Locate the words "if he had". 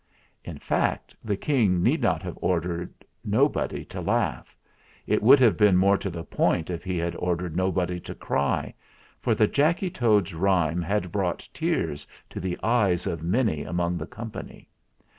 6.71-7.15